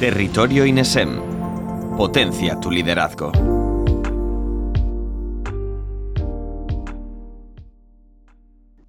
[0.00, 1.20] Territorio INESEM.
[1.94, 3.59] Potencia tu liderazgo.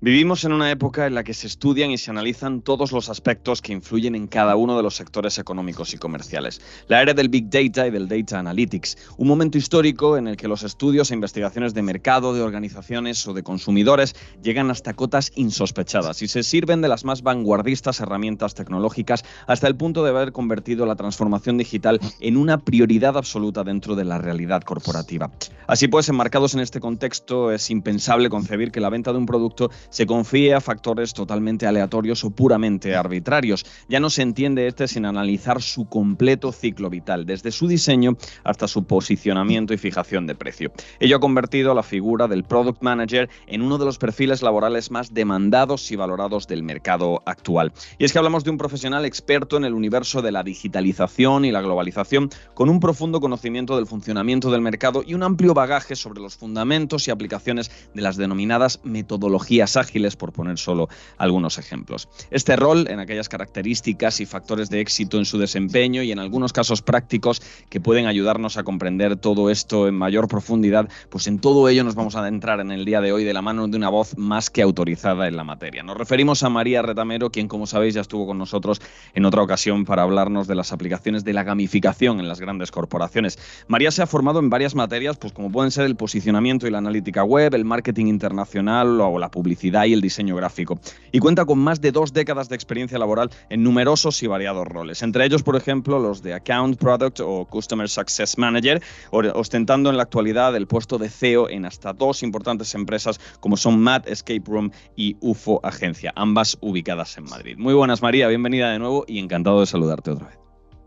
[0.04, 3.62] Vivimos en una época en la que se estudian y se analizan todos los aspectos
[3.62, 6.60] que influyen en cada uno de los sectores económicos y comerciales.
[6.88, 10.48] La era del Big Data y del Data Analytics, un momento histórico en el que
[10.48, 16.24] los estudios e investigaciones de mercado, de organizaciones o de consumidores llegan hasta cotas insospechadas
[16.24, 20.88] y se sirven de las más vanguardistas herramientas tecnológicas hasta el punto de haber convertido
[20.88, 25.30] la transformación digital en una prioridad absoluta dentro de la realidad corporativa.
[25.68, 29.70] Así pues, enmarcados en este contexto, es impensable concebir que la venta de un producto
[29.92, 33.66] se confía a factores totalmente aleatorios o puramente arbitrarios.
[33.88, 38.68] Ya no se entiende este sin analizar su completo ciclo vital, desde su diseño hasta
[38.68, 40.72] su posicionamiento y fijación de precio.
[41.00, 44.90] Ello ha convertido a la figura del Product Manager en uno de los perfiles laborales
[44.90, 47.74] más demandados y valorados del mercado actual.
[48.00, 51.52] Y es que hablamos de un profesional experto en el universo de la digitalización y
[51.52, 56.22] la globalización, con un profundo conocimiento del funcionamiento del mercado y un amplio bagaje sobre
[56.22, 60.88] los fundamentos y aplicaciones de las denominadas metodologías ágiles, por poner solo
[61.18, 62.08] algunos ejemplos.
[62.30, 66.54] Este rol, en aquellas características y factores de éxito en su desempeño y en algunos
[66.54, 71.68] casos prácticos que pueden ayudarnos a comprender todo esto en mayor profundidad, pues en todo
[71.68, 73.90] ello nos vamos a adentrar en el día de hoy de la mano de una
[73.90, 75.84] voz más que autorizada en la materia.
[75.84, 78.82] Nos referimos a María Retamero, quien como sabéis ya estuvo con nosotros
[79.14, 83.40] en otra ocasión para hablarnos de las aplicaciones de la gamificación en las grandes corporaciones.
[83.68, 86.78] María se ha formado en varias materias, pues como pueden ser el posicionamiento y la
[86.78, 90.80] analítica web, el marketing internacional o la publicidad y el diseño gráfico.
[91.12, 95.02] Y cuenta con más de dos décadas de experiencia laboral en numerosos y variados roles.
[95.02, 100.04] Entre ellos, por ejemplo, los de Account Product o Customer Success Manager, ostentando en la
[100.04, 104.72] actualidad el puesto de CEO en hasta dos importantes empresas como son Mad Escape Room
[104.96, 107.56] y UFO Agencia, ambas ubicadas en Madrid.
[107.58, 110.42] Muy buenas, María, bienvenida de nuevo y encantado de saludarte otra vez.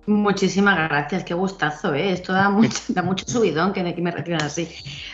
[0.06, 2.12] Muchísimas gracias, qué gustazo, ¿eh?
[2.12, 4.68] Esto da mucho, da mucho subidón que me reciban así.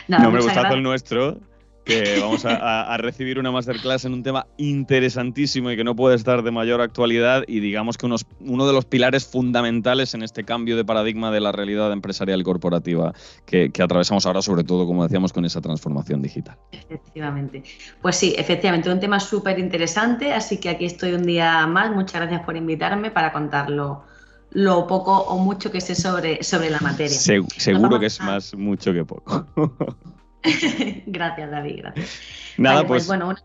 [0.07, 1.39] no, me gustazo el nuestro
[1.85, 6.43] que vamos a, recibir una masterclass en un tema interesantísimo y que no puede estar
[6.43, 10.77] de mayor actualidad y digamos que unos, uno de los pilares fundamentales en este cambio
[10.77, 13.13] de paradigma de la realidad empresarial corporativa
[13.45, 16.57] que, atravesamos ahora, sobre todo, como decíamos, con esa transformación digital.
[16.71, 17.63] Efectivamente.
[18.01, 21.91] Pues sí, efectivamente, un tema súper interesante, así que aquí estoy un día más.
[21.91, 24.03] Muchas gracias por invitarme para contarlo
[24.51, 27.17] lo poco o mucho que sé sobre, sobre la materia.
[27.17, 29.47] seguro que es más mucho que poco.
[31.05, 32.19] gracias, David, gracias.
[32.57, 33.07] Nada, pues, pues.
[33.07, 33.35] bueno,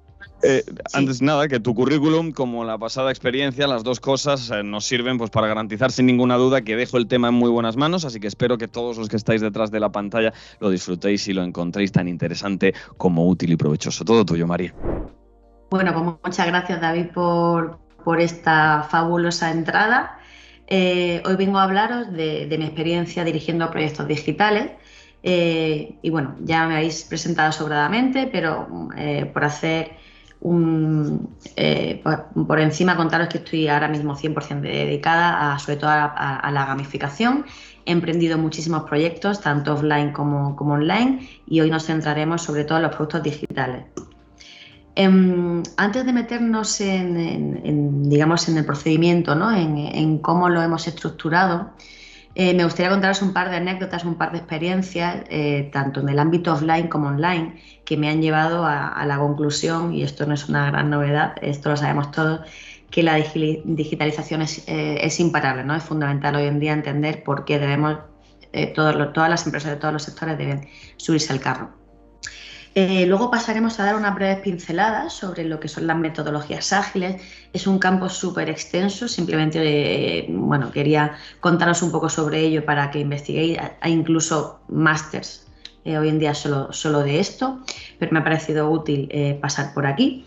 [0.42, 0.62] eh,
[0.92, 5.16] Antes nada, que tu currículum, como la pasada experiencia, las dos cosas eh, nos sirven
[5.18, 8.20] pues, para garantizar sin ninguna duda que dejo el tema en muy buenas manos, así
[8.20, 11.42] que espero que todos los que estáis detrás de la pantalla lo disfrutéis y lo
[11.42, 14.04] encontréis tan interesante como útil y provechoso.
[14.04, 14.74] Todo tuyo, María.
[15.70, 20.18] Bueno, pues muchas gracias, David, por, por esta fabulosa entrada.
[20.68, 24.70] Eh, hoy vengo a hablaros de, de mi experiencia dirigiendo proyectos digitales
[25.22, 29.96] eh, y bueno, ya me habéis presentado sobradamente, pero eh, por hacer
[30.40, 32.02] un, eh,
[32.34, 37.44] por, encima contaros que estoy ahora mismo 100% dedicada a, sobre todo a, la gamificación.
[37.84, 42.82] He emprendido muchísimos proyectos, tanto offline como, online, y hoy nos centraremos sobre todo en
[42.84, 43.84] los productos digitales.
[44.94, 49.54] Em, antes de meternos en, digamos, en el procedimiento, ¿no?
[49.54, 51.70] en, cómo lo hemos estructurado,
[52.38, 56.10] eh, me gustaría contaros un par de anécdotas, un par de experiencias, eh, tanto en
[56.10, 60.34] el ámbito offline como online, que me han llevado a, la conclusión, y esto no
[60.34, 62.40] es una gran novedad, esto lo sabemos todos,
[62.90, 65.74] que la digitalización es, eh, es imparable, ¿no?
[65.74, 68.00] Es fundamental hoy en día entender por qué debemos,
[68.74, 71.85] todas las empresas de todos los sectores deben subirse al carro.
[72.78, 77.22] Eh, luego pasaremos a dar una breve pincelada sobre lo que son las metodologías ágiles.
[77.54, 82.90] Es un campo súper extenso, simplemente eh, bueno, quería contaros un poco sobre ello para
[82.90, 83.58] que investiguéis.
[83.80, 85.46] Hay incluso másters
[85.86, 87.60] eh, hoy en día solo, solo de esto,
[87.98, 89.08] pero me ha parecido útil
[89.40, 90.26] pasar por aquí.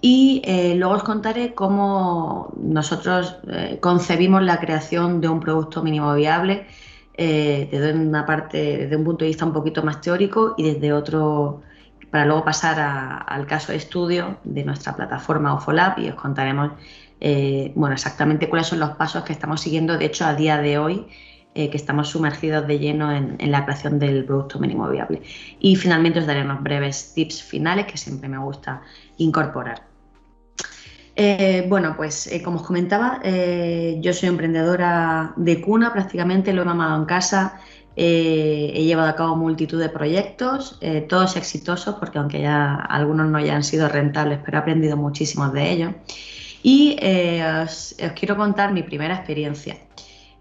[0.00, 0.40] Y
[0.76, 3.38] luego os contaré cómo nosotros
[3.80, 6.64] concebimos la creación de un producto mínimo viable
[7.16, 11.62] desde una parte, desde un punto de vista un poquito más teórico y desde otro
[12.10, 16.72] para luego pasar al caso de estudio de nuestra plataforma OFOLAB y os contaremos
[17.20, 20.78] eh, bueno, exactamente cuáles son los pasos que estamos siguiendo, de hecho, a día de
[20.78, 21.06] hoy,
[21.54, 25.22] eh, que estamos sumergidos de lleno en, la creación del producto mínimo viable.
[25.58, 28.82] Y finalmente os daré unos breves tips finales que siempre me gusta
[29.16, 29.82] incorporar.
[31.16, 36.96] Eh, bueno, pues como os comentaba, yo soy emprendedora de cuna, prácticamente lo he mamado
[36.96, 37.58] en casa,
[38.00, 43.28] eh, he llevado a cabo multitud de proyectos, eh, todos exitosos, porque aunque ya algunos
[43.28, 45.94] no hayan sido rentables, pero he aprendido muchísimos de ellos.
[46.62, 49.78] Y eh, os, quiero contar mi primera experiencia.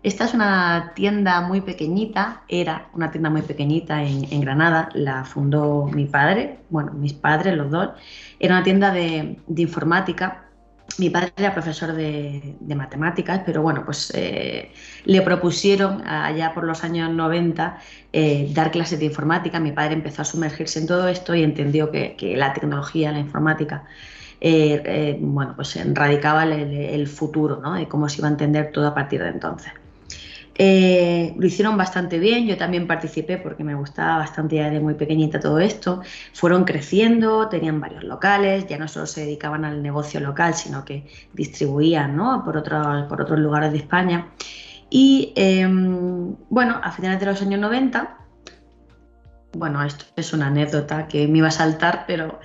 [0.03, 5.85] Esta es una tienda muy pequeñita, era una tienda muy pequeñita en, Granada, la fundó
[5.91, 7.89] mi padre, bueno, mis padres, los dos.
[8.39, 10.46] Era una tienda de, informática.
[10.97, 14.71] Mi padre era profesor de, matemáticas, pero bueno, pues eh,
[15.05, 17.77] le propusieron allá por los años 90
[18.13, 19.59] eh, dar clases de informática.
[19.59, 23.83] Mi padre empezó a sumergirse en todo esto y entendió que, la tecnología, la informática,
[24.41, 27.75] eh, bueno, pues radicaba el, futuro, ¿no?
[27.75, 29.71] De cómo se iba a entender todo a partir de entonces.
[30.59, 34.95] Eh, lo hicieron bastante bien, yo también participé porque me gustaba bastante ya de muy
[34.95, 36.01] pequeñita todo esto.
[36.33, 41.07] Fueron creciendo, tenían varios locales, ya no solo se dedicaban al negocio local, sino que
[41.33, 44.29] distribuían por, otros, por otros lugares de España.
[44.89, 48.17] Y em, bueno, a finales de los años 90,
[49.53, 52.39] bueno, esto es una anécdota que me iba a saltar, pero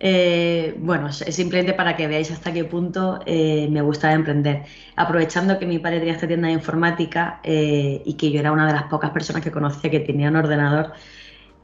[0.00, 4.64] eh, bueno, simplemente para que veáis hasta qué punto eh, me gustaba emprender.
[4.96, 8.66] Aprovechando que mi padre tenía esta tienda de informática eh, y que yo era una
[8.66, 10.92] de las pocas personas que conocía que tenía un ordenador,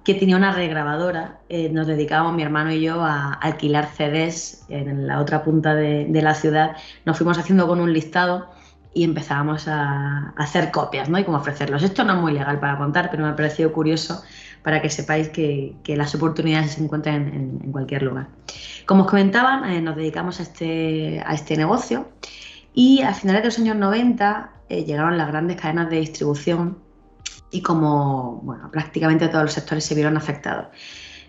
[0.04, 1.40] que tenía una regrabadora,
[1.72, 6.34] nos dedicábamos mi hermano y yo a alquilar CDs en la otra punta de, la
[6.34, 6.76] ciudad.
[7.04, 8.48] Nos fuimos haciendo con un listado
[8.94, 11.18] y empezábamos a, hacer copias ¿no?
[11.18, 11.82] y cómo ofrecerlos.
[11.82, 14.22] Esto no es muy legal para contar, pero me ha parecido curioso
[14.62, 18.28] para que sepáis que, las oportunidades se encuentran en, cualquier lugar.
[18.86, 22.08] Como os comentaba, eh, nos dedicamos a este, a este negocio
[22.74, 26.78] y a finales de los años 90 eh, llegaron las grandes cadenas de distribución
[27.50, 30.66] y como bueno, prácticamente todos los sectores se vieron afectados.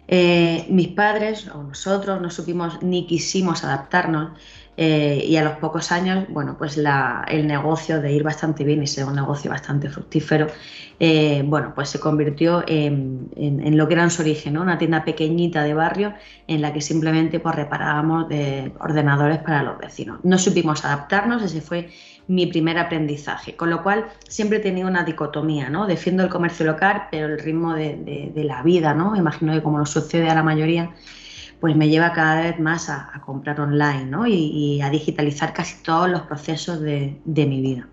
[0.08, 4.38] Eh, mis padres o nosotros no supimos ni quisimos adaptarnos
[4.84, 9.06] y a los pocos años, bueno, pues el negocio de ir bastante bien y ser
[9.06, 10.48] un negocio bastante fructífero
[11.04, 13.32] eh, bueno, pues se convirtió en,
[13.76, 16.14] lo que era en su origen, una tienda pequeñita de barrio
[16.46, 20.20] en la que simplemente pues, reparábamos de ordenadores para los vecinos.
[20.22, 21.90] No supimos adaptarnos, ese fue
[22.28, 25.88] mi primer aprendizaje, con lo cual siempre he tenido una dicotomía, ¿no?
[25.88, 29.16] Defiendo el comercio local, pero el ritmo de, la vida, ¿no?
[29.16, 30.92] Imagino que como nos sucede a la mayoría,
[31.62, 34.28] pues me lleva cada vez más a, comprar online ¿no?
[34.28, 37.88] y, a digitalizar casi todos los procesos de mi vida.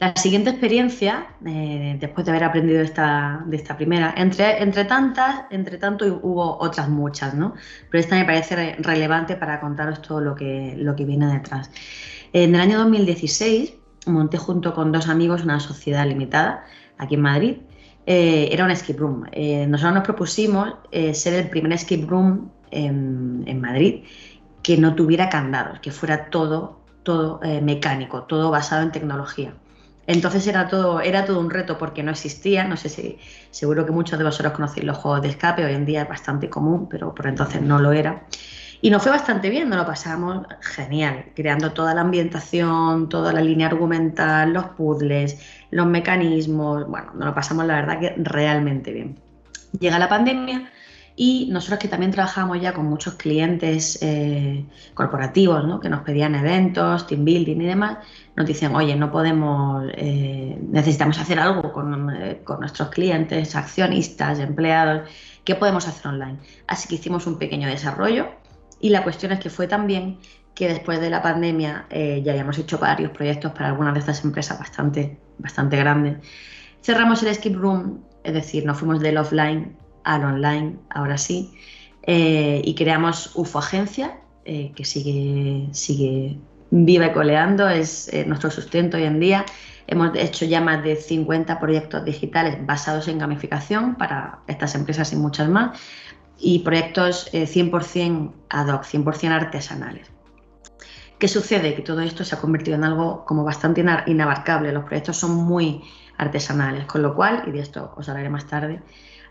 [0.00, 5.44] La siguiente experiencia, eh, después de haber aprendido esta, de esta primera, entre, entre tantas,
[5.50, 7.54] entre tanto hubo otras muchas, ¿no?
[7.90, 11.70] Pero esta me parece relevante para contaros todo lo que, lo que viene detrás.
[12.32, 13.74] En el año 2016
[14.06, 16.64] monté junto con dos amigos una sociedad limitada
[16.98, 17.56] aquí en Madrid.
[18.06, 19.24] Eh, era un escape room.
[19.32, 20.74] Eh, nosotros nos propusimos
[21.12, 24.04] ser el primer escape room en, en, Madrid
[24.62, 29.54] que no tuviera candados, que fuera todo, todo mecánico, todo basado en tecnología.
[30.06, 33.18] Entonces era todo, era todo un reto porque no existía, no sé si,
[33.50, 36.50] seguro que muchos de vosotros conocéis los juegos de escape, hoy en día es bastante
[36.50, 38.26] común, pero por entonces no lo era.
[38.80, 43.40] Y nos fue bastante bien, nos lo pasamos genial, creando toda la ambientación, toda la
[43.40, 45.40] línea argumental, los puzzles,
[45.70, 49.18] los mecanismos, bueno, nos lo pasamos la verdad que realmente bien.
[49.78, 50.70] Llega la pandemia
[51.16, 55.78] y nosotros que también trabajamos ya con muchos clientes eh, corporativos, ¿no?
[55.78, 57.98] que nos pedían eventos, team building y demás,
[58.36, 61.68] nos dicen, oye, no podemos, eh, necesitamos hacer algo
[62.12, 65.08] eh, con, nuestros clientes, accionistas, empleados,
[65.44, 66.38] ¿qué podemos hacer online?
[66.66, 68.28] Así que hicimos un pequeño desarrollo
[68.84, 70.18] y la cuestión es que fue también
[70.54, 74.22] que después de la pandemia eh, ya habíamos hecho varios proyectos para algunas de estas
[74.24, 76.18] empresas bastante, bastante grandes.
[76.82, 79.74] Cerramos el skip room, es decir, nos fuimos del offline
[80.04, 81.54] al online, ahora sí,
[82.06, 86.38] y creamos UFO Agencia, que sigue, sigue
[86.74, 89.44] vive coleando, es eh, nuestro sustento hoy en día.
[89.86, 95.16] Hemos hecho ya más de 50 proyectos digitales basados en gamificación para estas empresas y
[95.16, 95.78] muchas más,
[96.38, 100.10] y proyectos 100% eh, ad hoc, 100% artesanales.
[101.18, 101.74] ¿Qué sucede?
[101.74, 104.72] Que todo esto se ha convertido en algo como bastante inabarcable.
[104.72, 105.82] Los proyectos son muy
[106.18, 108.82] artesanales, con lo cual, y de esto os hablaré más tarde,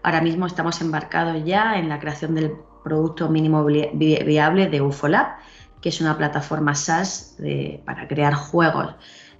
[0.01, 5.37] ahora mismo estamos embarcados ya en la creación del producto mínimo viable de UFOLab,
[5.81, 7.37] que es una plataforma SaaS
[7.85, 8.95] para crear juegos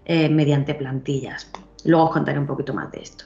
[0.06, 1.50] eh, mediante plantillas.
[1.86, 3.26] Luego os contaré un poquito más de esto.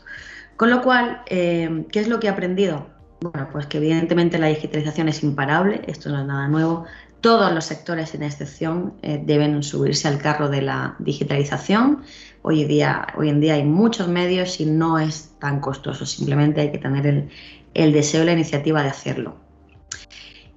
[0.55, 2.96] Con lo cual, eh, ¿qué es lo que he aprendido?
[3.19, 6.85] Bueno, pues que evidentemente la digitalización es imparable, esto no es nada nuevo.
[7.19, 12.03] Todos los sectores, sin excepción, eh, deben subirse al carro de la digitalización.
[12.43, 16.71] Hoy, día, hoy en día hay muchos medios y no es tan costoso, simplemente hay
[16.71, 17.27] que tener
[17.73, 19.35] el, deseo y la iniciativa de hacerlo.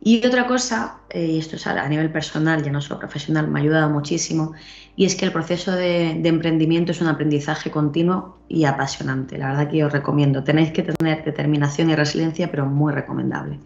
[0.03, 3.59] Y otra cosa, eh, y esto es a nivel personal, ya no solo profesional, me
[3.59, 4.53] ha ayudado muchísimo,
[4.97, 9.39] y es que el proceso de, emprendimiento es un aprendizaje continuo y apasionante.
[9.39, 10.45] La verdad que os recomiendo.
[10.45, 13.59] Tenéis que tener determinación y resiliencia, pero muy recomendable.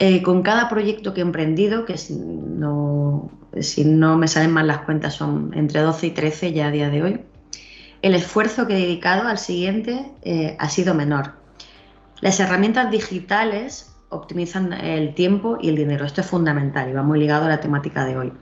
[0.00, 5.14] Eh, con cada proyecto que he emprendido, que si no, me salen mal las cuentas
[5.14, 7.20] son entre 12 y 13 ya a día de hoy,
[8.02, 11.32] el esfuerzo que he dedicado al siguiente eh, ha sido menor.
[12.20, 16.04] Las herramientas digitales optimizan el tiempo y el dinero.
[16.04, 18.32] Esto es fundamental y va muy ligado a la temática de hoy.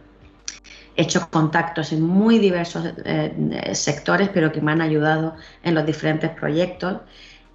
[0.97, 5.85] He hecho contactos en muy diversos eh, sectores, pero que me han ayudado en los
[5.85, 7.01] diferentes proyectos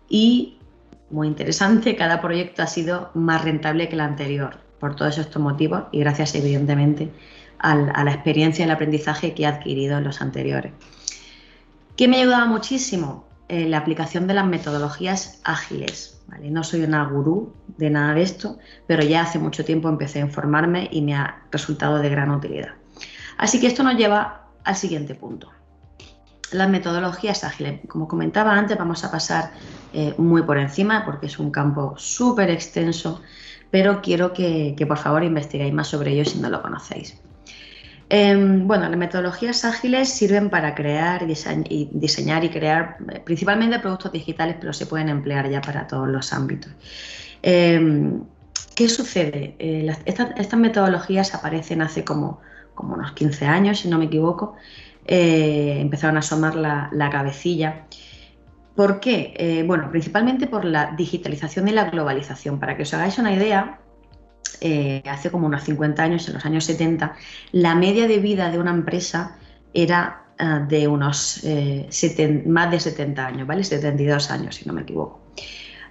[0.10, 0.60] y,
[1.10, 5.84] muy interesante, cada proyecto ha sido más rentable que el anterior por todos estos motivos
[5.92, 7.12] y gracias evidentemente
[7.60, 10.72] a la experiencia y el aprendizaje que he adquirido en los anteriores.
[11.96, 13.26] ¿Qué me ha ayudado muchísimo?
[13.52, 16.22] Eh, la aplicación de las metodologías ágiles.
[16.42, 18.58] No soy una gurú de nada de esto,
[18.88, 22.81] pero ya hace mucho tiempo empecé a informarme y me ha resultado de gran utilidad.
[23.42, 25.50] Así que esto nos lleva al siguiente punto.
[26.52, 27.80] Las metodologías ágiles.
[27.88, 29.52] Como comentaba antes, vamos a pasar
[29.94, 33.20] eh, muy por encima porque es un campo súper extenso,
[33.72, 37.20] pero quiero que, por favor investiguéis más sobre ello si no lo conocéis.
[38.10, 41.26] Em, bueno, las metodologías ágiles sirven para crear
[41.68, 46.08] y diseñar y crear eh, principalmente productos digitales, pero se pueden emplear ya para todos
[46.08, 46.72] los ámbitos.
[47.42, 48.22] Em,
[48.76, 49.56] ¿Qué sucede?
[49.58, 52.40] Eh, estas, metodologías aparecen hace como,
[52.76, 54.56] como, unos 15 años, si no me equivoco.
[55.06, 57.86] Eh, empezaron a asomar la, la cabecilla.
[58.76, 59.64] ¿Por qué?
[59.68, 62.60] bueno, principalmente por la digitalización y la globalización.
[62.60, 63.82] Para que os hagáis una idea,
[64.64, 67.16] eh, hace como unos 50 años, en los años 70,
[67.52, 69.38] la media de vida de una empresa
[69.74, 71.90] era eh, de unos eh,
[72.46, 73.64] más de 70 años, ¿vale?
[73.64, 75.20] 72 años, si no me equivoco.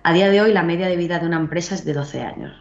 [0.04, 2.52] A día de hoy, la media de vida de una empresa es de 12 años.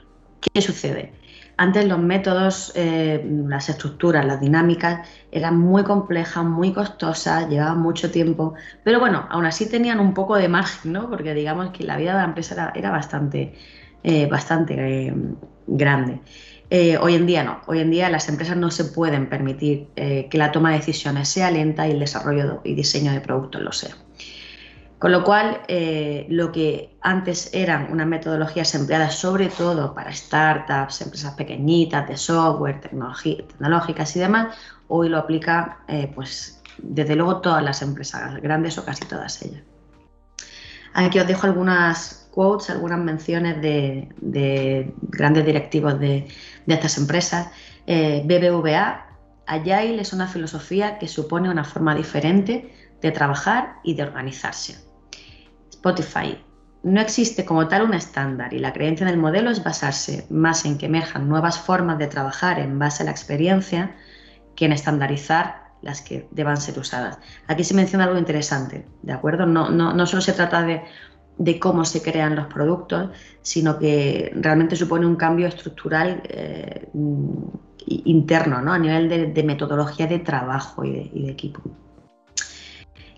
[0.41, 1.13] ¿Qué sucede?
[1.61, 8.53] Antes los métodos, las estructuras, las dinámicas eran muy complejas, muy costosas, llevaban mucho tiempo,
[8.83, 11.09] pero bueno, aún así tenían un poco de margen, ¿no?
[11.09, 13.55] Porque digamos que la vida de la empresa era, bastante,
[14.29, 15.13] bastante
[15.67, 16.21] grande.
[16.71, 20.27] Eh, hoy en día no, hoy en día las empresas no se pueden permitir eh,
[20.29, 23.71] que la toma de decisiones sea lenta y el desarrollo y diseño de productos lo
[23.71, 23.95] sea.
[24.99, 31.01] Con lo cual, eh, lo que antes eran unas metodologías empleadas sobre todo para startups,
[31.01, 34.55] empresas pequeñitas de software, tecnológicas y demás,
[34.89, 35.79] hoy lo aplica
[36.13, 39.63] pues desde luego todas las empresas, grandes o casi todas ellas.
[40.93, 46.27] Aquí os dejo algunas quotes, algunas menciones de, grandes directivos de,
[46.67, 47.49] estas empresas.
[47.87, 49.05] Eh, BBVA,
[49.45, 54.88] Agile es una filosofía que supone una forma diferente de trabajar y de organizarse.
[55.79, 56.37] Spotify,
[56.83, 60.77] no existe como tal un estándar y la creencia del modelo es basarse más en
[60.77, 63.95] que emerjan nuevas formas de trabajar en base a la experiencia
[64.55, 67.19] que en estandarizar las que deban ser usadas.
[67.47, 69.45] Aquí se menciona algo interesante, ¿de acuerdo?
[69.45, 70.83] No, no, no solo se trata de
[71.39, 76.89] de cómo se crean los productos, sino que realmente supone un cambio estructural eh,
[77.87, 78.73] interno, ¿no?
[78.73, 81.61] a nivel de, metodología de trabajo y de, equipo.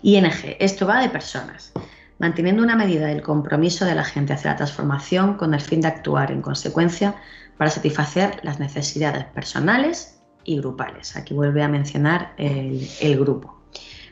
[0.02, 1.72] ING, esto va de personas,
[2.18, 5.88] manteniendo una medida del compromiso de la gente hacia la transformación con el fin de
[5.88, 7.14] actuar en consecuencia
[7.56, 11.16] para satisfacer las necesidades personales y grupales.
[11.16, 13.62] Aquí vuelve a mencionar el grupo.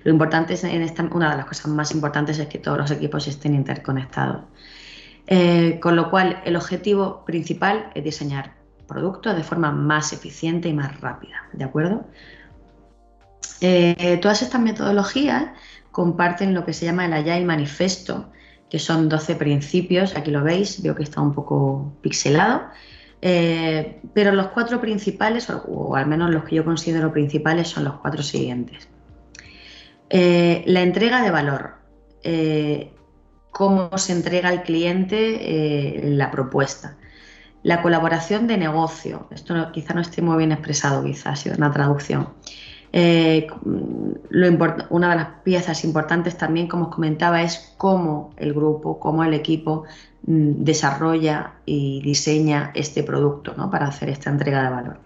[0.02, 2.90] Lo importante es, en esta, una de las cosas más importantes es que todos los
[2.90, 4.42] equipos estén interconectados.
[5.26, 8.54] Eh, con lo cual, el objetivo principal es diseñar
[8.88, 12.04] productos de forma más eficiente y más rápida, ¿de acuerdo?
[13.60, 15.50] Eh, todas estas metodologías
[16.00, 18.32] comparten lo que se llama el Agile Manifesto,
[18.70, 22.62] que son 12 principios, aquí lo veis, veo que está un poco pixelado,
[23.20, 27.98] eh, pero los cuatro principales, o, al menos los que yo considero principales, son los
[28.00, 28.88] cuatro siguientes.
[30.08, 31.74] Eh, la entrega de valor.
[32.22, 32.94] Eh,
[33.50, 36.96] cómo se entrega al cliente la propuesta.
[37.62, 39.28] La colaboración de negocio.
[39.30, 42.30] Esto quizá no esté muy bien expresado, quizá ha sido una traducción.
[44.90, 49.34] Una de las piezas importantes también, como os comentaba, es cómo el grupo, cómo el
[49.34, 49.84] equipo
[50.26, 54.98] mm, desarrolla y diseña este producto para hacer esta entrega de valor.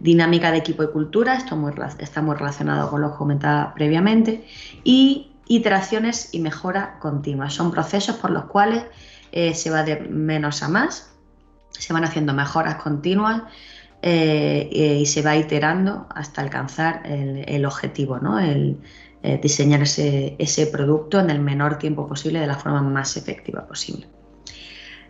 [0.00, 1.56] Dinámica de equipo y cultura, esto
[1.98, 4.44] está muy relacionado con lo que comentaba previamente.
[4.82, 7.48] Y iteraciones y mejora continua.
[7.48, 8.84] Son procesos por los cuales
[9.30, 11.10] eh, se va de menos a más,
[11.70, 13.42] se van haciendo mejoras continuas
[14.06, 18.38] eh, eh, y se va iterando hasta alcanzar el, objetivo, ¿no?
[18.38, 18.76] el
[19.40, 24.06] diseñar ese producto en el menor tiempo posible de la forma más efectiva posible.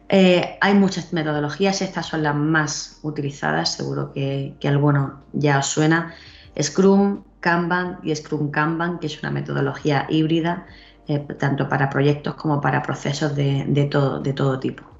[0.08, 6.14] Eh, hay muchas metodologías, estas son las más utilizadas, seguro que, alguno ya os suena.
[6.60, 10.66] Scrum, Kanban y Scrum Kanban, que es una metodología híbrida,
[11.08, 14.93] eh, tanto para proyectos como para procesos de todo, tipo.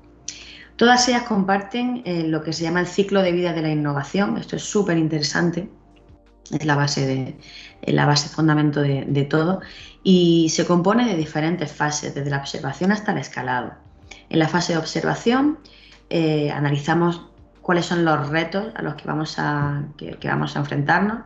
[0.77, 4.37] Todas ellas comparten eh, lo que se llama el ciclo de vida de la innovación,
[4.39, 5.71] esto es súper interesante,
[6.51, 9.61] es la base, de, la base fundamento de, todo,
[10.03, 13.75] y se compone de diferentes fases, desde la observación hasta el escalado.
[14.29, 15.59] En la fase de observación
[16.11, 17.23] eh, analizamos
[17.63, 21.21] cuáles son los retos a los que vamos a, que, vamos a enfrentarnos.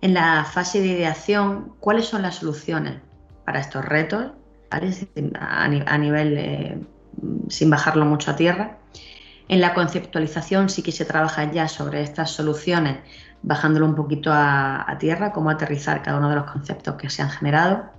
[0.00, 2.94] En la fase de ideación, cuáles son las soluciones
[3.44, 4.32] para estos retos,
[4.70, 6.78] a, nivel eh,
[7.48, 8.78] sin bajarlo mucho a tierra.
[9.48, 12.98] En la conceptualización sí que se trabaja ya sobre estas soluciones,
[13.42, 17.30] bajándolo un poquito a, tierra, cómo aterrizar cada uno de los conceptos que se han
[17.30, 17.90] generado.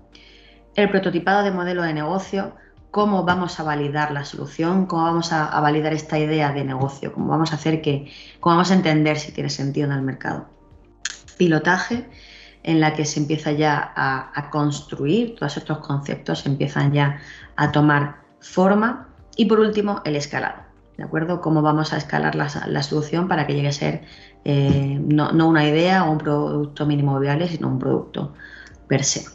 [0.76, 2.56] El prototipado de modelo de negocio,
[2.90, 7.28] cómo vamos a validar la solución, cómo vamos a, validar esta idea de negocio, cómo
[7.28, 10.48] vamos a hacer que, cómo vamos a entender si tiene sentido en el mercado.
[11.38, 12.10] Pilotaje,
[12.64, 17.20] en la que se empieza ya a, construir, todos estos conceptos empiezan ya
[17.56, 19.08] a tomar forma.
[19.36, 20.62] Y por último, el escalado.
[20.98, 21.42] ¿De acuerdo?
[21.42, 24.04] Cómo vamos a escalar la, solución para que llegue a ser
[24.46, 28.36] eh, no, una idea o un producto mínimo viable, sino un producto
[28.88, 29.26] per se.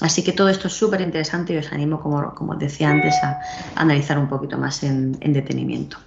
[0.00, 3.38] Así que todo esto es súper interesante y os animo, como, como decía antes, a,
[3.76, 5.98] analizar un poquito más en detenimiento.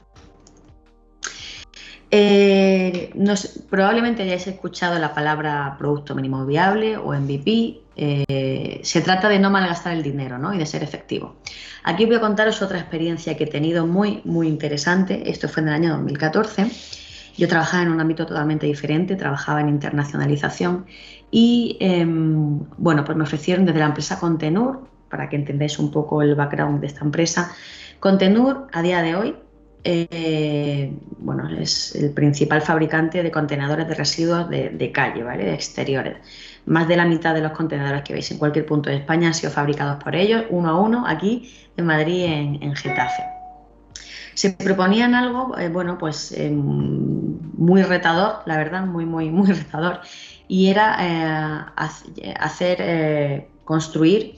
[2.10, 3.14] Eh,
[3.70, 7.82] probablemente hayáis escuchado la palabra producto mínimo viable o MVP.
[8.00, 10.54] Eh, se trata de no malgastar el dinero ¿no?
[10.54, 11.38] y de ser efectivo.
[11.84, 15.30] Aquí voy a contaros otra experiencia que he tenido muy, muy interesante.
[15.30, 16.68] Esto fue en el año 2014.
[17.38, 20.86] Yo trabajaba en un ámbito totalmente diferente, trabajaba en internacionalización
[21.32, 26.22] y em, bueno, pues me ofrecieron desde la empresa Contenur, para que entendáis un poco
[26.22, 27.52] el background de esta empresa.
[28.00, 29.36] Contenur a día de hoy
[29.90, 35.46] eh, bueno, es el principal fabricante de contenedores de residuos de, calle, ¿vale?
[35.46, 36.18] de exteriores.
[36.68, 39.34] Más de la mitad de los contenedores que veis en cualquier punto de España han
[39.34, 43.24] sido fabricados por ellos, uno a uno, aquí en Madrid, en, Getafe.
[44.34, 50.02] Se proponían algo, eh, bueno, pues eh, muy retador, la verdad, muy, muy, muy retador,
[50.50, 51.74] y era
[52.38, 54.36] hacer, construir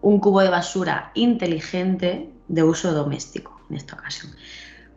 [0.00, 4.32] un cubo de basura inteligente de uso doméstico en esta ocasión.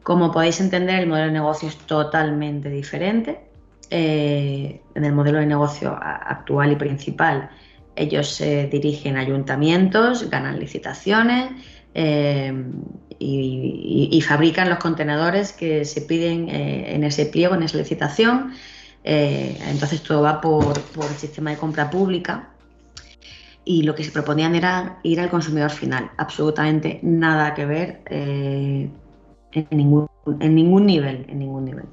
[0.04, 3.45] Como podéis entender, el modelo de negocio es totalmente diferente.
[3.90, 7.50] Eh, en el modelo de negocio actual y principal,
[7.96, 11.52] ellos se dirigen a ayuntamientos, ganan licitaciones
[11.94, 12.54] eh,
[13.20, 18.54] y, fabrican los contenedores que se piden eh, en ese pliego, en esa licitación.
[19.04, 22.50] entonces todo va por, el sistema de compra pública
[23.64, 28.02] y lo que se proponían era ir al consumidor final, absolutamente nada que ver
[29.56, 31.86] en ningún, nivel, en ningún nivel.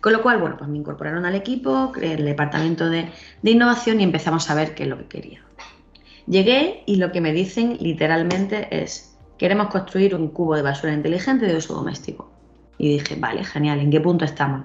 [0.00, 3.10] Con lo cual, bueno, pues me incorporaron al equipo, el departamento de,
[3.42, 5.42] innovación y empezamos a ver qué es lo que quería.
[6.26, 11.46] Llegué y lo que me dicen literalmente es, queremos construir un cubo de basura inteligente
[11.46, 12.30] de uso doméstico.
[12.78, 14.64] Y dije, vale, genial, ¿en qué punto estamos?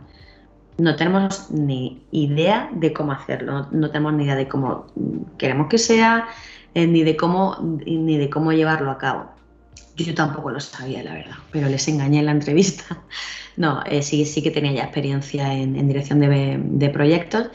[0.77, 4.87] No tenemos ni idea de cómo hacerlo, no, tenemos ni idea de cómo
[5.37, 6.27] queremos que sea,
[6.73, 9.34] eh, ni, de cómo, ni de cómo llevarlo a cabo.
[9.95, 13.01] Yo tampoco lo sabía, la verdad, pero les engañé en la entrevista.
[13.57, 17.47] No, eh, sí, sí que tenía ya experiencia en, dirección de, proyectos.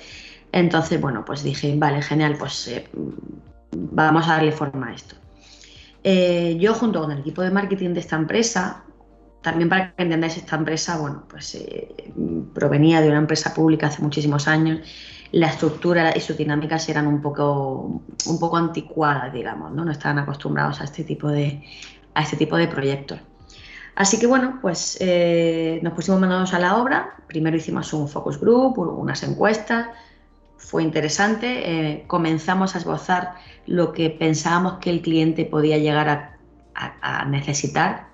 [0.50, 2.88] Entonces, bueno, pues dije, vale, genial, pues eh,
[3.72, 5.16] vamos a darle forma a esto.
[6.02, 8.82] Eh, yo junto con el equipo de marketing de esta empresa,
[9.42, 11.62] también para que entendáis esta empresa, bueno, pues
[12.54, 14.80] provenía de una empresa pública hace muchísimos años,
[15.32, 19.84] la estructura y sus dinámicas eran un poco, un poco anticuadas, digamos, ¿no?
[19.84, 21.62] no estaban acostumbrados a este tipo de,
[22.14, 23.20] a este tipo de proyectos.
[23.94, 27.16] Así que bueno, pues eh, nos pusimos manos a la obra.
[27.26, 29.88] Primero hicimos un focus group, unas encuestas.
[30.56, 31.70] Fue interesante.
[31.70, 33.34] Eh, comenzamos a esbozar
[33.66, 38.08] lo que pensábamos que el cliente podía llegar a, necesitar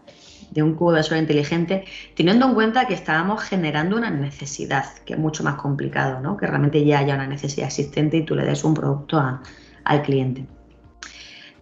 [0.50, 1.84] de un cubo de basura inteligente,
[2.16, 6.36] teniendo en cuenta que estábamos generando una necesidad, que es mucho más complicado, ¿no?
[6.36, 9.22] que realmente ya haya una necesidad existente y tú le des un producto
[9.84, 10.46] al cliente.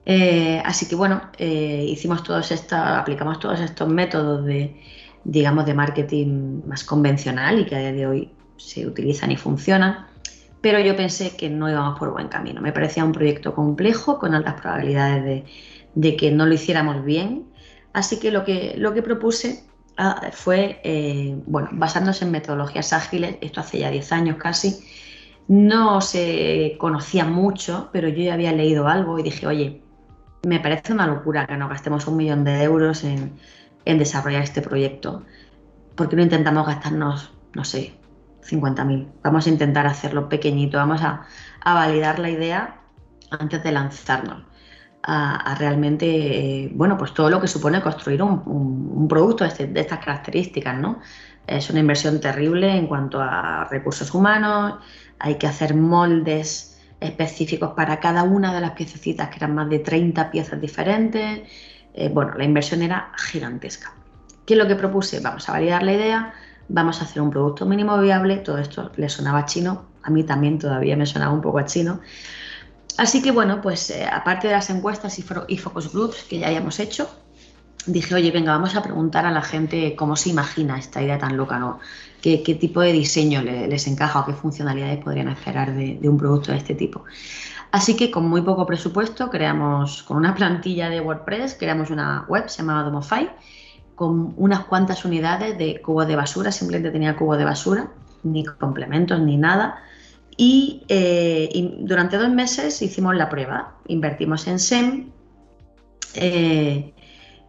[0.07, 4.83] Eh, así que bueno, eh, hicimos todos aplicamos todos estos métodos de,
[5.25, 10.07] digamos, de marketing más convencional y que a día de hoy se utilizan y funcionan,
[10.61, 12.61] pero yo pensé que no íbamos por buen camino.
[12.61, 15.45] Me parecía un proyecto complejo, con altas probabilidades
[15.95, 17.47] de, que no lo hiciéramos bien,
[17.93, 19.64] así que lo que, lo que propuse
[19.97, 24.85] ah, fue, eh, bueno, basándose en metodologías ágiles, esto hace ya 10 años casi,
[25.49, 29.84] no se conocía mucho, pero yo ya había leído algo y dije, oye,
[30.47, 33.39] me parece una locura que no gastemos un millón de euros en,
[33.85, 35.23] desarrollar este proyecto.
[35.95, 37.95] ¿Por qué no intentamos gastarnos, no sé,
[38.43, 39.09] 50.000?
[39.23, 41.27] Vamos a intentar hacerlo pequeñito, vamos a,
[41.65, 42.81] validar la idea
[43.31, 44.43] antes de lanzarnos
[45.03, 49.99] a, realmente, eh, bueno, pues todo lo que supone construir un, producto este, de, estas
[49.99, 51.01] características, ¿no?
[51.47, 54.77] Es una inversión terrible en cuanto a recursos humanos,
[55.19, 59.79] hay que hacer moldes específicos para cada una de las piececitas, que eran más de
[59.79, 61.43] 30 piezas diferentes.
[61.95, 63.93] Eh, bueno, la inversión era gigantesca.
[64.47, 65.21] ¿Qué es lo que propuse?
[65.21, 66.35] Vamos a validar la idea,
[66.69, 68.37] vamos a hacer un producto mínimo viable.
[68.39, 72.01] Todo esto le sonaba chino, a mí también todavía me sonaba un poco a chino.
[72.97, 76.79] Así que bueno, pues eh, aparte de las encuestas y, focus groups que ya hayamos
[76.79, 77.11] hecho,
[77.87, 81.37] dije, oye, venga, vamos a preguntar a la gente cómo se imagina esta idea tan
[81.37, 81.81] loca, ¿no?
[82.25, 86.57] ¿Qué, tipo de diseño les encaja o qué funcionalidades podrían esperar de, un producto de
[86.57, 87.05] este tipo?
[87.71, 92.49] Así que con muy poco presupuesto creamos, con una plantilla de WordPress, creamos una web,
[92.49, 93.29] se llamaba Domofy,
[93.95, 99.21] con unas cuantas unidades de cubos de basura, simplemente tenía cubos de basura, ni complementos
[99.21, 99.83] ni nada.
[100.39, 105.11] Y, eh, durante dos meses hicimos la prueba, invertimos en SEM,
[106.15, 106.95] eh,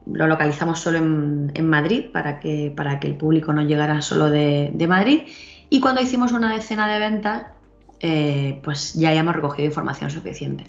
[0.05, 4.85] lo localizamos solo en, Madrid para que, para que el público no llegara solo de,
[4.87, 5.23] Madrid.
[5.69, 7.47] Y cuando hicimos una decena de ventas,
[7.99, 10.65] eh, pues ya habíamos recogido información suficiente.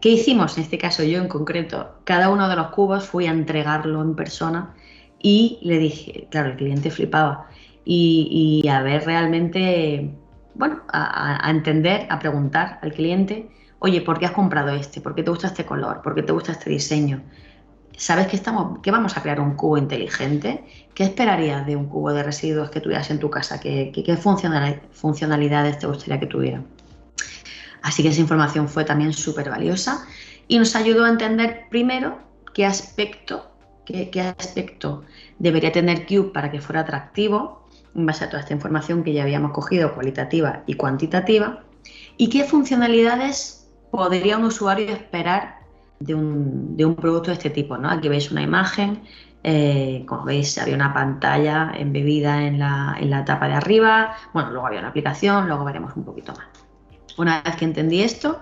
[0.00, 0.56] ¿Qué hicimos?
[0.56, 4.16] En este caso yo en concreto, cada uno de los cubos fui a entregarlo en
[4.16, 4.74] persona
[5.22, 7.48] y le dije, claro, el cliente flipaba.
[7.84, 10.14] Y, a ver realmente,
[10.54, 15.00] bueno, a, a, entender, a preguntar al cliente, oye, ¿por qué has comprado este?
[15.00, 16.00] ¿Por qué te gusta este color?
[16.02, 17.22] ¿Por qué te gusta este diseño?
[18.00, 20.64] ¿Sabes que, estamos, que vamos a crear un cubo inteligente?
[20.94, 23.60] ¿Qué esperarías de un cubo de residuos que tuvieras en tu casa?
[23.60, 26.62] ¿Qué, qué, funcionalidades te gustaría que tuviera?
[27.82, 30.06] Así que esa información fue también súper valiosa
[30.48, 32.18] y nos ayudó a entender primero
[32.54, 33.50] qué aspecto,
[33.84, 35.04] qué, qué aspecto
[35.38, 39.24] debería tener Cube para que fuera atractivo en base a toda esta información que ya
[39.24, 41.64] habíamos cogido, cualitativa y cuantitativa,
[42.16, 45.59] y qué funcionalidades podría un usuario esperar
[46.00, 47.76] de un, de un producto de este tipo.
[47.76, 47.90] ¿no?
[47.90, 49.02] Aquí veis una imagen,
[49.44, 54.50] eh, como veis había una pantalla embebida en la, en la tapa de arriba, bueno,
[54.50, 56.46] luego había una aplicación, luego veremos un poquito más.
[57.18, 58.40] Una vez que entendí esto,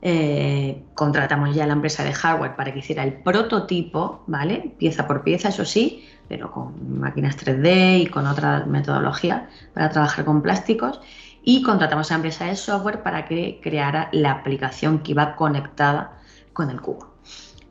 [0.00, 4.74] eh, contratamos ya a la empresa de hardware para que hiciera el prototipo, ¿vale?
[4.78, 10.24] Pieza por pieza, eso sí, pero con máquinas 3D y con otra metodología para trabajar
[10.24, 11.00] con plásticos.
[11.42, 16.17] Y contratamos a la empresa de software para que creara la aplicación que iba conectada
[16.58, 17.14] con el cubo.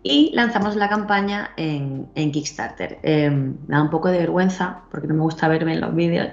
[0.02, 3.00] Y lanzamos la campaña en, Kickstarter.
[3.04, 6.30] Eh, me da un poco de vergüenza porque no me gusta verme en los vídeos,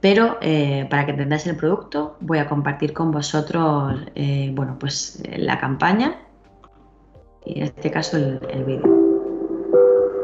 [0.00, 5.22] pero eh, para que entendáis el producto voy a compartir con vosotros eh, bueno, pues,
[5.36, 6.16] la campaña
[7.44, 8.88] y en este caso el, el vídeo.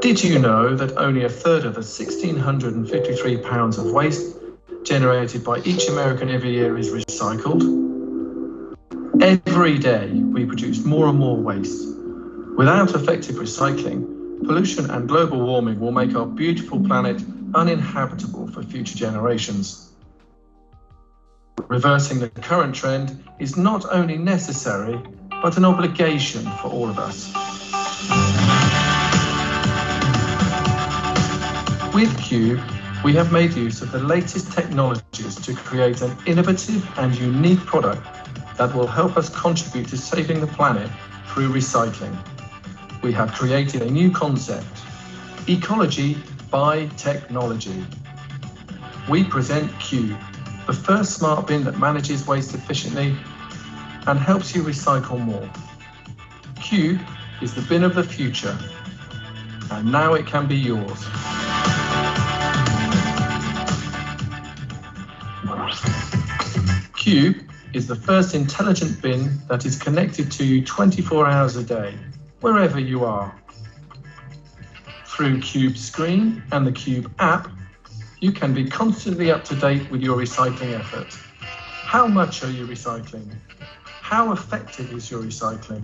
[0.01, 4.39] Did you know that only a third of the 1,653 pounds of waste
[4.85, 8.04] generated by each American every year is recycled?
[9.21, 11.87] Every day we produce more and more waste.
[12.57, 17.23] Without effective recycling, pollution and global warming will make our beautiful planet
[17.55, 19.93] uninhabitable for future generations.
[21.69, 25.01] Reversing the current trend is not only necessary,
[25.43, 27.33] but an obligation for all of us.
[31.95, 32.61] With Cube,
[33.05, 38.24] we have made use of the latest technologies to create an innovative and unique product
[38.57, 40.91] that will help us contribute to saving the planet
[41.29, 42.17] through recycling.
[43.03, 44.67] We have created a new concept,
[45.49, 46.17] ecology
[46.51, 47.85] by technology.
[49.09, 50.17] We present Cube,
[50.67, 53.17] the first smart bin that manages waste efficiently
[54.07, 55.49] and helps you recycle more.
[56.63, 57.01] Cube
[57.43, 58.57] is the bin of the future,
[59.71, 61.05] and now it can be yours.
[66.95, 71.99] Cube is the first intelligent bin that is connected to you 24 hours a day,
[72.41, 73.35] wherever you are.
[75.07, 77.51] Through Cube Screen and the Cube app,
[78.21, 81.13] you can be constantly up to date with your recycling effort.
[81.41, 83.29] How much are you recycling?
[83.85, 85.83] How effective is your recycling?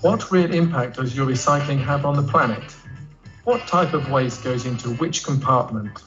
[0.00, 2.74] What real impact does your recycling have on the planet?
[3.44, 6.02] What type of waste goes into which compartment?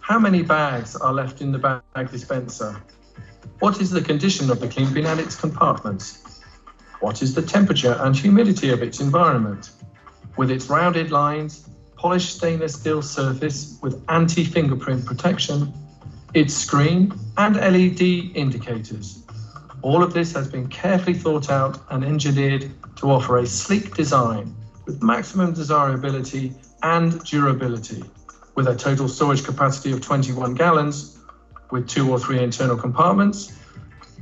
[0.00, 2.82] How many bags are left in the bag dispenser?
[3.58, 6.42] What is the condition of the clean bin and its compartments?
[7.00, 9.70] What is the temperature and humidity of its environment?
[10.36, 11.66] With its rounded lines,
[11.96, 15.72] polished stainless steel surface with anti-fingerprint protection,
[16.34, 18.02] its screen and LED
[18.36, 19.24] indicators.
[19.80, 24.54] All of this has been carefully thought out and engineered to offer a sleek design
[24.84, 28.04] with maximum desirability and durability.
[28.54, 31.15] With a total storage capacity of 21 gallons,
[31.70, 33.56] with two or three internal compartments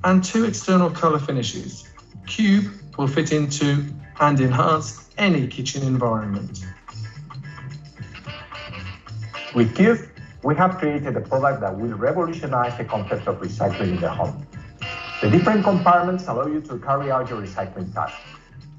[0.05, 1.89] and two external color finishes.
[2.27, 3.85] Cube will fit into
[4.21, 6.65] and enhance any kitchen environment.
[9.55, 10.09] With Cube,
[10.43, 14.47] we have created a product that will revolutionize the concept of recycling in the home.
[15.23, 18.15] The different compartments allow you to carry out your recycling task.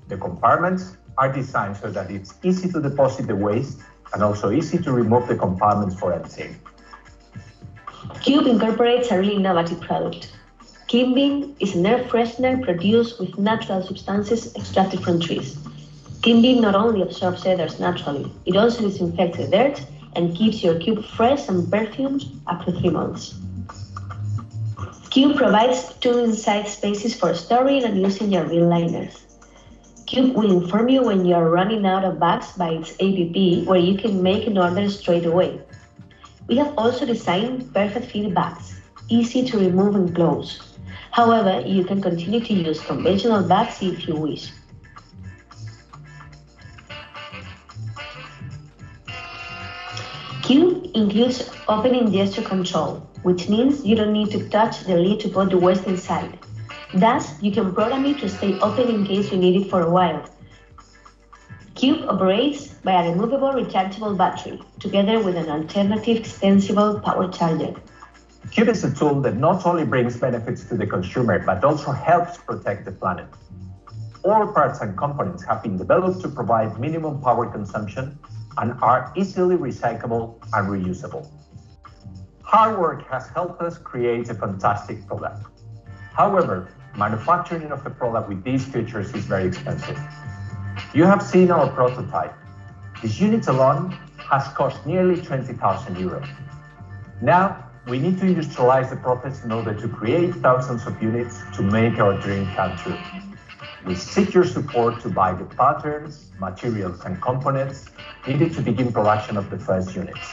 [0.07, 3.79] The compartments are designed so that it's easy to deposit the waste
[4.13, 6.59] and also easy to remove the compartments for emptying.
[8.21, 10.31] Cube incorporates a really innovative product.
[10.87, 15.57] Clean is an air freshener produced with natural substances extracted from trees.
[16.21, 21.03] Clean not only absorbs odors naturally, it also disinfects the dirt and keeps your cube
[21.03, 23.35] fresh and perfumed up to three months.
[25.09, 29.25] Cube provides two inside spaces for storing and using your bin liners.
[30.05, 33.79] Cube will inform you when you are running out of bags by its APP, where
[33.79, 35.59] you can make an order straight away.
[36.47, 38.79] We have also designed perfect bags,
[39.09, 40.61] easy to remove and close.
[41.11, 44.51] However, you can continue to use conventional bags if you wish.
[50.43, 55.29] Cube includes opening gesture control, which means you don't need to touch the lid to
[55.29, 56.37] put the waste inside.
[56.93, 59.89] Thus, you can program it to stay open in case you need it for a
[59.89, 60.23] while.
[61.75, 67.75] Cube operates by a removable rechargeable battery, together with an alternative extensible power charger.
[68.49, 72.37] Cube is a tool that not only brings benefits to the consumer, but also helps
[72.37, 73.27] protect the planet.
[74.23, 78.17] All parts and components have been developed to provide minimum power consumption
[78.57, 81.27] and are easily recyclable and reusable.
[82.43, 85.45] Hard work has helped us create a fantastic product.
[86.13, 89.99] However, manufacturing of the product with these features is very expensive.
[90.95, 92.33] You have seen our prototype.
[93.01, 93.91] This unit alone
[94.31, 96.25] has cost nearly 20,000 euros.
[97.21, 101.63] Now, we need to industrialize the process in order to create thousands of units to
[101.63, 102.97] make our dream come true.
[103.85, 107.87] We seek your support to buy the patterns, materials, and components
[108.25, 110.31] needed to begin production of the first units.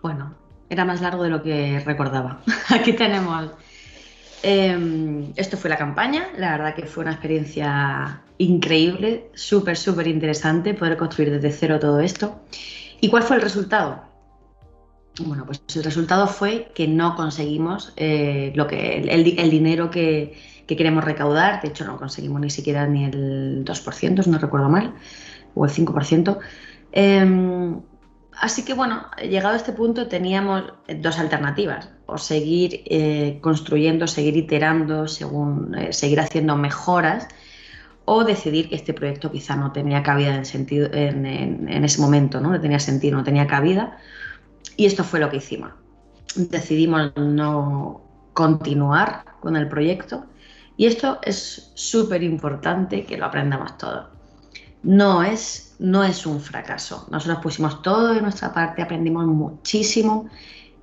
[0.00, 0.37] Bueno,
[0.70, 2.40] era más largo de lo que recordaba.
[2.68, 3.50] Aquí tenemos.
[4.42, 6.28] Eh, esto fue la campaña.
[6.36, 12.00] La verdad que fue una experiencia increíble, súper, súper interesante poder construir desde cero todo
[12.00, 12.40] esto.
[13.00, 14.02] ¿Y cuál fue el resultado?
[15.20, 20.76] Bueno, pues el resultado fue que no conseguimos eh, lo que, el, dinero que, que,
[20.76, 21.60] queremos recaudar.
[21.60, 24.94] De hecho, no conseguimos ni siquiera ni el 2%, si no recuerdo mal,
[25.54, 26.38] o el 5%.
[26.92, 27.76] Eh,
[28.40, 30.62] Así que bueno, llegado a este punto teníamos
[30.96, 37.26] dos alternativas, o seguir eh, construyendo, seguir iterando, eh, seguir haciendo mejoras,
[38.04, 42.00] o decidir que este proyecto quizá no tenía cabida en, sentido, en, en, en, ese
[42.00, 42.50] momento, ¿no?
[42.50, 43.98] no tenía sentido, no tenía cabida,
[44.76, 45.72] y esto fue lo que hicimos.
[46.36, 50.26] Decidimos no continuar con el proyecto,
[50.76, 54.17] y esto es súper importante que lo aprendamos todos.
[54.88, 57.06] No es no es un fracaso.
[57.10, 60.28] Nosotros pusimos todo de nuestra parte, aprendimos muchísimo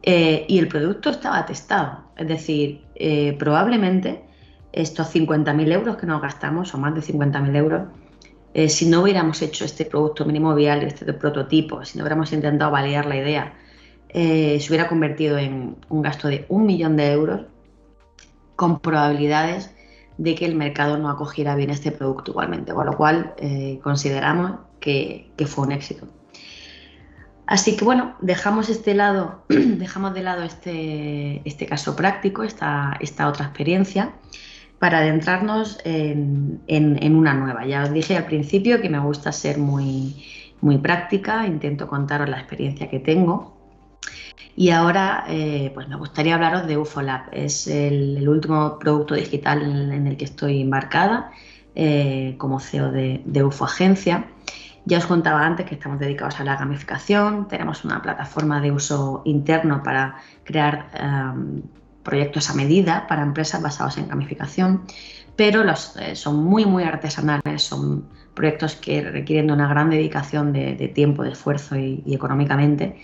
[0.02, 2.06] eh, y el producto estaba testado.
[2.16, 4.24] Es decir, eh, probablemente
[4.72, 7.84] estos 50.000 euros que nos gastamos, o más de 50.000 euros,
[8.54, 12.72] eh, si no hubiéramos hecho este producto mínimo viable, este prototipo, si no hubiéramos intentado
[12.72, 13.54] validar la idea,
[14.14, 17.42] se hubiera convertido en un gasto de un millón de euros
[18.56, 19.75] con probabilidades
[20.18, 24.60] de que el mercado no acogiera bien este producto igualmente, con lo cual eh, consideramos
[24.80, 26.08] que, fue un éxito.
[27.48, 33.28] Así que bueno, dejamos, este lado, dejamos de lado este, este caso práctico, esta, esta,
[33.28, 34.14] otra experiencia,
[34.80, 37.66] para adentrarnos en, en, en, una nueva.
[37.66, 40.26] Ya os dije al principio que me gusta ser muy,
[40.62, 43.55] muy práctica, intento contaros la experiencia que tengo
[44.56, 47.28] y ahora eh, pues me gustaría hablaros de UFOLab.
[47.32, 51.32] Es el, último producto digital en el que estoy embarcada
[51.76, 54.28] eh, como CEO de, de, UFO Agencia.
[54.86, 59.24] Ya os contaba antes que estamos dedicados a la gamificación, tenemos una plataforma de uso
[59.26, 60.90] interno para crear
[62.04, 64.84] proyectos a medida para empresas basados en gamificación,
[65.36, 70.54] pero los, eh, son muy, muy artesanales, son proyectos que requieren de una gran dedicación
[70.54, 72.96] de, tiempo, de esfuerzo y económicamente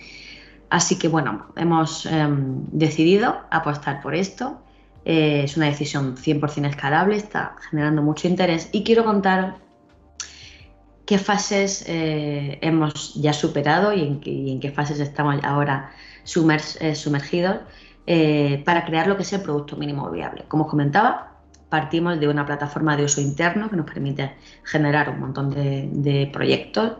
[0.72, 2.26] Así que bueno, hemos eh,
[2.72, 4.62] decidido apostar por esto.
[5.04, 9.56] Eh, es una decisión 100% escalable, está generando mucho interés y quiero contar
[11.04, 15.90] qué fases eh, hemos ya superado y en, qué, fases estamos ahora
[16.80, 17.56] eh, sumergidos
[18.64, 20.46] para crear lo que es el producto mínimo viable.
[20.48, 21.34] Como os comentaba,
[21.68, 26.92] partimos de una plataforma de uso interno que nos permite generar un montón de proyectos,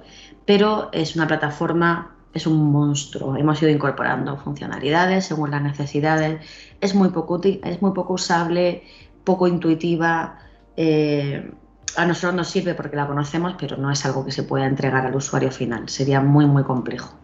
[0.45, 3.37] pero es una plataforma es un monstruo.
[3.37, 6.41] Hemos ido incorporando funcionalidades según las necesidades.
[6.81, 8.85] Es muy poco, es muy poco usable,
[9.25, 10.39] poco intuitiva.
[10.77, 11.53] Eh,
[11.97, 15.07] a nosotros nos sirve porque la conocemos, pero no es algo que se pueda entregar
[15.07, 15.89] al usuario final.
[15.89, 17.15] Sería muy, muy complejo.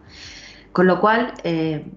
[0.71, 1.91] Con lo cual, eh,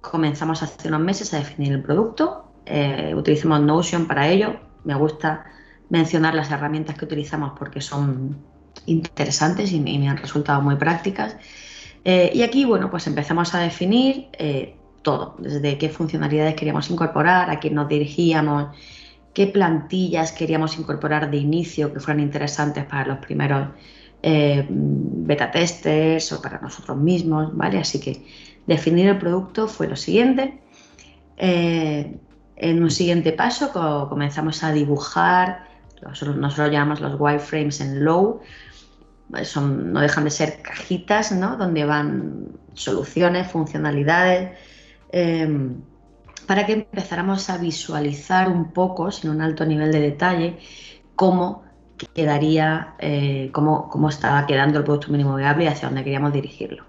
[0.00, 2.52] comenzamos hace unos meses a definir el producto.
[2.66, 4.56] Eh, utilizamos Notion para ello.
[4.84, 5.44] Me gusta
[5.90, 8.36] mencionar las herramientas que utilizamos porque son
[8.86, 11.36] interesantes y, me han resultado muy prácticas.
[12.04, 14.28] Eh, y aquí, bueno, pues empezamos a definir
[15.02, 18.76] todo, desde qué funcionalidades queríamos incorporar, a quién nos dirigíamos,
[19.32, 23.68] qué plantillas queríamos incorporar de inicio que fueran interesantes para los primeros
[24.20, 27.78] eh, beta testers o para nosotros mismos, ¿vale?
[27.78, 28.24] Así que
[28.66, 30.58] definir el producto fue lo siguiente.
[31.36, 32.16] Eh,
[32.56, 33.70] en un siguiente paso
[34.08, 35.68] comenzamos a dibujar,
[36.02, 36.36] nosotros
[36.72, 38.40] llamamos los wireframes en low,
[39.42, 41.56] son, no dejan de ser cajitas, ¿no?
[41.56, 44.58] Donde van soluciones, funcionalidades.
[45.12, 45.70] Eh,
[46.46, 50.58] para que empezáramos a visualizar un poco, sin un alto nivel de detalle,
[51.14, 51.62] cómo
[52.14, 56.84] quedaría, eh, cómo, cómo, estaba quedando el producto mínimo viable y hacia dónde queríamos dirigirlo.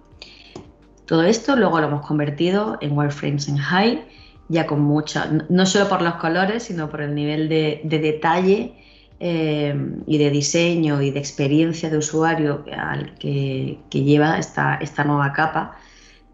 [1.05, 4.05] Todo esto luego lo hemos convertido en wireframes en high,
[4.47, 8.75] ya con mucha, no solo por los colores, sino por el nivel de, detalle
[9.19, 9.75] eh,
[10.07, 15.77] y de diseño y de experiencia de usuario al que, lleva esta, esta nueva capa.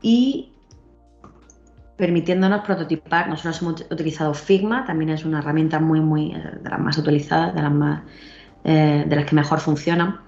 [0.02, 0.52] Y
[1.98, 3.30] permitiéndonos prototipar.
[3.30, 7.56] Nosotros hemos utilizado Figma, también es una herramienta muy, muy eh, de las más utilizadas,
[7.56, 8.04] de las, más,
[8.64, 10.20] eh, de las que mejor funcionan.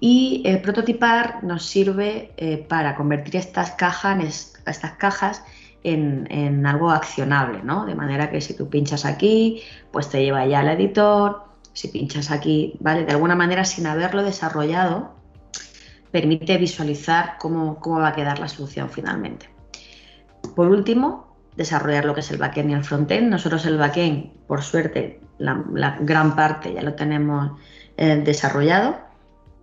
[0.00, 2.32] Y eh, prototipar nos sirve
[2.68, 5.42] para convertir estas cajas, estas cajas
[5.82, 7.84] en, en, algo accionable, ¿no?
[7.84, 11.47] De manera que si tú pinchas aquí, pues te lleva ya al editor.
[11.78, 13.04] Si pinchas aquí, ¿vale?
[13.04, 15.14] De alguna manera, sin haberlo desarrollado,
[16.10, 19.48] permite visualizar cómo, cómo va a quedar la solución finalmente.
[20.56, 23.28] Por último, desarrollar lo que es el backend y el frontend.
[23.28, 27.52] Nosotros el backend, por suerte, la, gran parte ya lo tenemos
[27.96, 28.96] eh, desarrollado,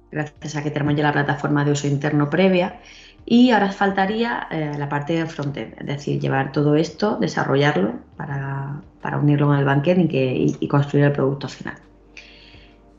[0.10, 2.80] gracias a que tenemos ya la plataforma de uso interno previa.
[3.25, 8.82] Y ahora faltaría eh, la parte del frontend, es decir, llevar todo esto, desarrollarlo para,
[9.21, 11.75] unirlo con el backend y construir el producto final.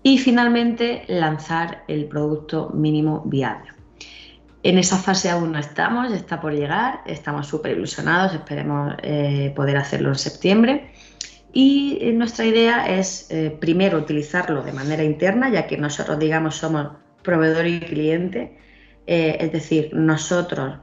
[0.06, 3.72] Y finalmente lanzar el producto mínimo viable.
[4.62, 9.76] En esa fase aún no estamos, está por llegar, estamos súper ilusionados, esperemos eh, poder
[9.76, 10.92] hacerlo en septiembre.
[11.52, 16.54] Y eh, nuestra idea es eh, primero utilizarlo de manera interna, ya que nosotros, digamos,
[16.54, 16.86] somos
[17.24, 18.56] proveedor y cliente,
[19.08, 20.78] es decir, nosotros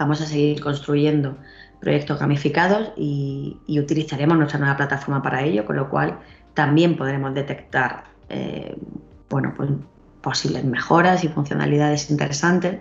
[0.00, 1.38] vamos a seguir construyendo
[1.80, 6.18] proyectos gamificados y, utilizaremos nuestra nueva plataforma para ello, con lo cual
[6.54, 8.17] también podremos detectar
[9.28, 9.70] bueno, pues,
[10.20, 12.80] posibles mejoras y funcionalidades interesantes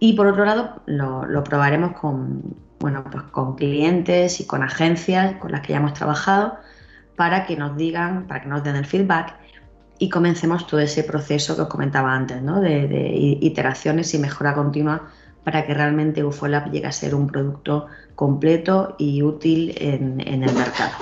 [0.00, 5.52] y por otro lado, lo, probaremos con, bueno, pues con clientes y con agencias con
[5.52, 6.56] las que ya hemos trabajado
[7.16, 9.34] para que nos digan, para que nos den el feedback
[9.98, 12.60] y comencemos todo ese proceso que os comentaba antes, ¿no?
[12.60, 15.08] de, iteraciones y mejora continua
[15.42, 20.92] para que realmente UFOLAB llegue a ser un producto completo y útil en, el mercado.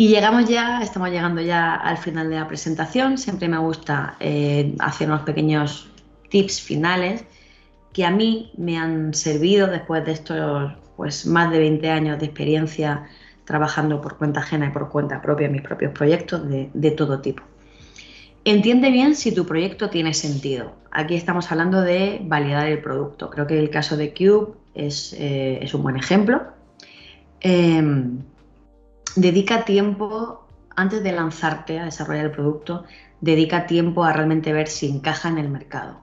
[0.00, 3.18] Y llegamos ya, estamos llegando ya al final de la presentación.
[3.18, 5.90] Siempre me gusta eh, hacer unos pequeños
[6.30, 7.22] tips finales
[7.92, 12.24] que a mí me han servido después de estos pues, más de 20 años de
[12.24, 13.10] experiencia
[13.44, 17.42] trabajando por cuenta ajena y por cuenta propia en mis propios proyectos de, todo tipo.
[18.46, 20.76] Entiende bien si tu proyecto tiene sentido.
[20.92, 23.28] Aquí estamos hablando de validar el producto.
[23.28, 26.40] Creo que el caso de Cube es, eh, un buen ejemplo.
[27.42, 28.22] Em,
[29.16, 30.46] dedica tiempo,
[30.76, 32.84] antes de lanzarte a desarrollar el producto,
[33.20, 36.00] dedica tiempo a realmente ver si encaja en el mercado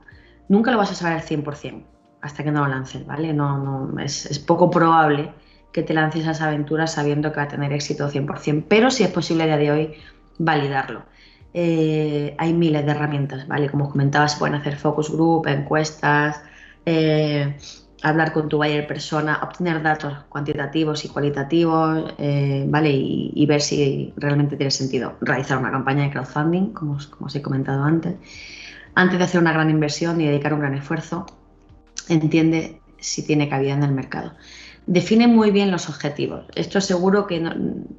[0.49, 1.83] nunca lo vas a saber al 100%
[2.21, 3.33] hasta que no lo lances, ¿vale?
[3.33, 5.31] No, no, es, poco probable
[5.71, 9.03] que te lances a esa aventura sabiendo que va a tener éxito 100%, pero si
[9.03, 9.93] es posible a día de hoy
[10.39, 11.03] validarlo.
[11.53, 13.69] Eh, hay miles de herramientas, ¿vale?
[13.69, 16.41] Como os comentaba, se pueden hacer focus group, encuestas,
[16.85, 17.55] eh,
[18.03, 22.91] hablar con tu buyer persona, obtener datos cuantitativos y cualitativos, eh, ¿vale?
[22.91, 27.41] Y, ver si realmente tiene sentido realizar una campaña de crowdfunding, como, como os he
[27.41, 28.15] comentado antes
[28.97, 31.27] antes de hacer una gran inversión y dedicar un gran esfuerzo,
[32.09, 34.33] entiende si tiene cabida en el mercado.
[34.87, 36.45] Define muy bien los objetivos.
[36.55, 37.39] Esto seguro que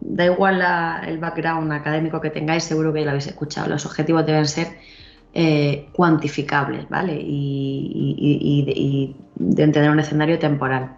[0.00, 0.60] da igual
[1.06, 3.68] el background académico que tengáis, seguro que ya lo habéis escuchado.
[3.68, 4.76] Los objetivos deben ser
[5.40, 7.16] eh, cuantificables, ¿vale?
[7.20, 10.96] Y, de tener un escenario temporal.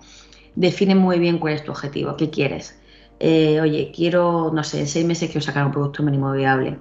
[0.55, 2.80] Define muy bien cuál es tu objetivo, qué quieres.
[3.18, 6.78] Eh, oye, quiero, no sé, en seis meses quiero sacar un producto mínimo viable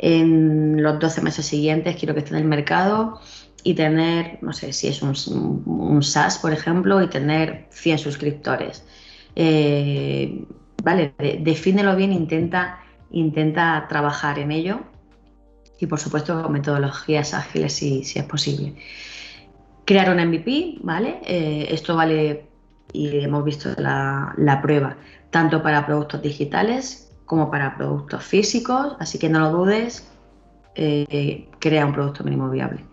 [0.00, 3.20] en los 12 meses siguientes quiero que esté en el mercado
[3.62, 8.84] y tener, no sé si es un, SaaS, por ejemplo, y tener 100 suscriptores.
[9.36, 10.46] Eh,
[10.82, 12.78] vale, defínelo bien, intenta,
[13.10, 14.80] intenta trabajar en ello
[15.80, 18.76] y por supuesto con metodologías ágiles si, si es posible.
[19.86, 21.20] Crear un MVP, ¿vale?
[21.26, 22.46] Eh, esto vale
[22.92, 24.96] y hemos visto la, la, prueba
[25.30, 30.08] tanto para productos digitales como para productos físicos, así que no lo dudes,
[30.74, 32.84] eh, crea un producto mínimo viable.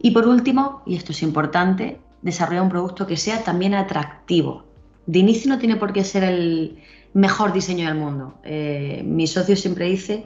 [0.00, 4.64] Y por último, y esto es importante, desarrolla un producto que sea también atractivo.
[5.06, 6.78] De inicio no tiene por qué ser el
[7.12, 8.34] mejor diseño del mundo.
[8.44, 10.24] Eh, mi socio siempre dice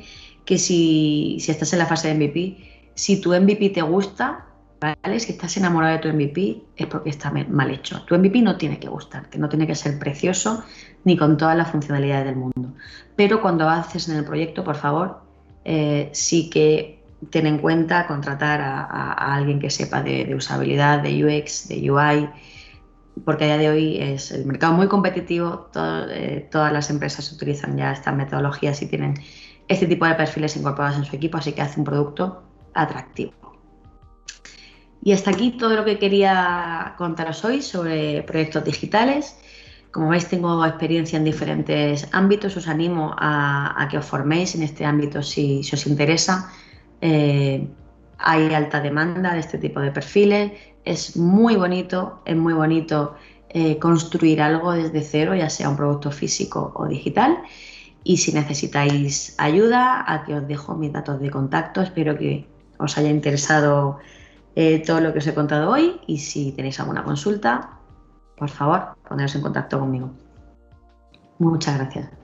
[0.50, 2.56] que si, estás en la fase de MVP,
[2.96, 4.46] si tu MVP te gusta,
[4.80, 5.20] ¿vale?
[5.20, 8.02] si estás enamorado de tu MVP, es porque está mal hecho.
[8.02, 10.64] Tu MVP no tiene que gustarte, no tiene que ser precioso
[11.04, 12.74] ni con todas las funcionalidades del mundo.
[13.14, 15.20] Pero cuando haces en el proyecto, por favor,
[15.64, 21.68] eh, sí que ten en cuenta contratar a, alguien que sepa de, usabilidad, de UX,
[21.68, 22.28] de UI,
[23.24, 27.76] porque a día de hoy es el mercado muy competitivo, eh, todas las empresas utilizan
[27.76, 29.14] ya estas metodologías y tienen
[29.70, 32.42] este tipo de perfiles incorporados en su equipo, así que hace un producto
[32.74, 33.32] atractivo.
[35.02, 39.36] Y hasta aquí todo lo que quería contaros hoy sobre proyectos digitales.
[39.92, 42.56] Como veis, tengo experiencia en diferentes ámbitos.
[42.56, 46.52] Os animo a, que os forméis en este ámbito si os interesa.
[47.00, 47.66] Eh,
[48.18, 50.52] hay alta demanda de este tipo de perfiles,
[50.84, 53.14] es muy bonito, es muy bonito
[53.48, 57.38] eh, construir algo desde cero, ya sea un producto físico o digital.
[58.02, 61.82] Y si necesitáis ayuda, aquí os dejo mis datos de contacto.
[61.82, 62.48] Espero que
[62.78, 63.98] os haya interesado
[64.56, 67.78] eh, todo lo que os he contado hoy y si tenéis alguna consulta,
[68.36, 70.10] por favor, poneros en contacto conmigo.
[71.38, 72.19] Muchas gracias.